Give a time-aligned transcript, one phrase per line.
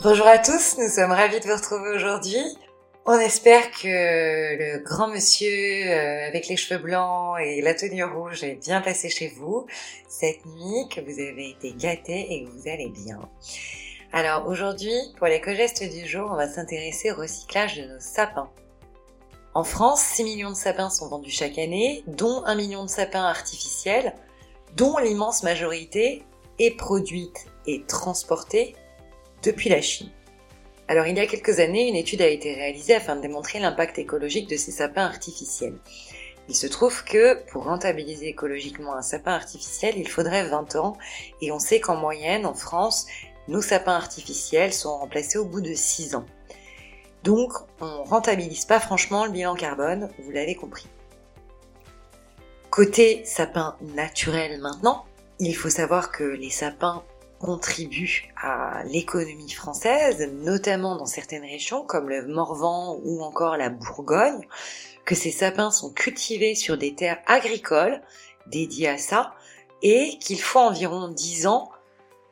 [0.00, 2.38] Bonjour à tous, nous sommes ravis de vous retrouver aujourd'hui.
[3.04, 3.88] On espère que
[4.56, 5.50] le grand monsieur
[5.88, 9.66] euh, avec les cheveux blancs et la tenue rouge est bien passé chez vous
[10.08, 13.18] cette nuit, que vous avez été gâtés et que vous allez bien.
[14.12, 18.50] Alors aujourd'hui, pour l'éco-geste du jour, on va s'intéresser au recyclage de nos sapins.
[19.52, 23.24] En France, 6 millions de sapins sont vendus chaque année, dont 1 million de sapins
[23.24, 24.14] artificiels,
[24.76, 26.22] dont l'immense majorité
[26.60, 28.76] est produite et transportée
[29.42, 30.10] depuis la Chine.
[30.88, 33.98] Alors il y a quelques années, une étude a été réalisée afin de démontrer l'impact
[33.98, 35.78] écologique de ces sapins artificiels.
[36.48, 40.96] Il se trouve que pour rentabiliser écologiquement un sapin artificiel, il faudrait 20 ans
[41.42, 43.06] et on sait qu'en moyenne, en France,
[43.48, 46.24] nos sapins artificiels sont remplacés au bout de 6 ans.
[47.22, 50.86] Donc on rentabilise pas franchement le bilan carbone, vous l'avez compris.
[52.70, 55.04] Côté sapin naturel maintenant,
[55.38, 57.04] il faut savoir que les sapins
[57.40, 64.46] contribuent à l'économie française, notamment dans certaines régions comme le Morvan ou encore la Bourgogne,
[65.04, 68.02] que ces sapins sont cultivés sur des terres agricoles
[68.46, 69.34] dédiées à ça
[69.82, 71.70] et qu'il faut environ 10 ans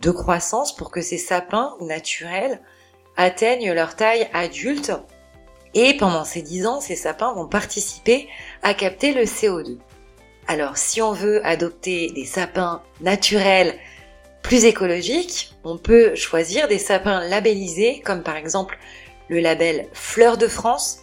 [0.00, 2.60] de croissance pour que ces sapins naturels
[3.16, 4.92] atteignent leur taille adulte
[5.74, 8.28] et pendant ces 10 ans, ces sapins vont participer
[8.62, 9.78] à capter le CO2.
[10.46, 13.78] Alors si on veut adopter des sapins naturels
[14.42, 18.78] plus écologiques, on peut choisir des sapins labellisés comme par exemple
[19.28, 20.98] le label Fleur de France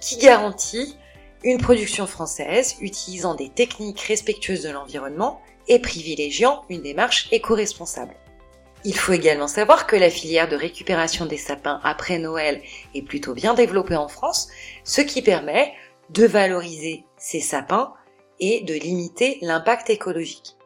[0.00, 0.96] qui garantit
[1.42, 8.14] une production française utilisant des techniques respectueuses de l'environnement et privilégiant une démarche éco-responsable.
[8.84, 12.62] Il faut également savoir que la filière de récupération des sapins après Noël
[12.94, 14.48] est plutôt bien développée en France,
[14.84, 15.72] ce qui permet
[16.10, 17.94] de valoriser ces sapins
[18.40, 20.56] et de limiter l'impact écologique.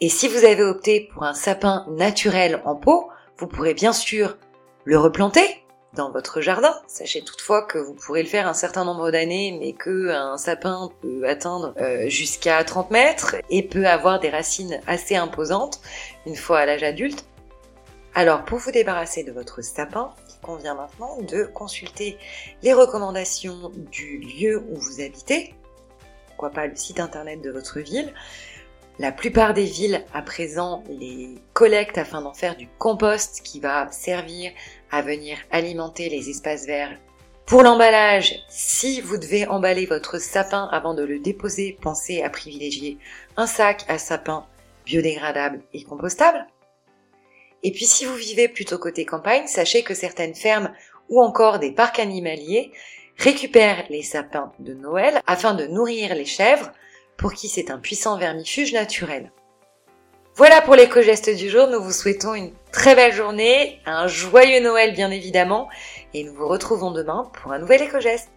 [0.00, 3.08] Et si vous avez opté pour un sapin naturel en pot,
[3.38, 4.36] vous pourrez bien sûr
[4.84, 6.74] le replanter dans votre jardin.
[6.86, 10.90] Sachez toutefois que vous pourrez le faire un certain nombre d'années, mais que un sapin
[11.00, 15.80] peut atteindre euh, jusqu'à 30 mètres et peut avoir des racines assez imposantes
[16.26, 17.24] une fois à l'âge adulte.
[18.14, 22.18] Alors, pour vous débarrasser de votre sapin, il convient maintenant de consulter
[22.62, 25.54] les recommandations du lieu où vous habitez,
[26.28, 28.12] pourquoi pas le site internet de votre ville.
[28.98, 33.90] La plupart des villes à présent les collectent afin d'en faire du compost qui va
[33.92, 34.52] servir
[34.90, 36.98] à venir alimenter les espaces verts.
[37.44, 42.96] Pour l'emballage, si vous devez emballer votre sapin avant de le déposer, pensez à privilégier
[43.36, 44.46] un sac à sapin
[44.86, 46.46] biodégradable et compostable.
[47.62, 50.72] Et puis si vous vivez plutôt côté campagne, sachez que certaines fermes
[51.10, 52.72] ou encore des parcs animaliers
[53.18, 56.72] récupèrent les sapins de Noël afin de nourrir les chèvres
[57.16, 59.32] pour qui c'est un puissant vermifuge naturel.
[60.34, 64.92] Voilà pour l'éco-geste du jour, nous vous souhaitons une très belle journée, un joyeux Noël
[64.92, 65.68] bien évidemment,
[66.12, 68.30] et nous vous retrouvons demain pour un nouvel éco-geste.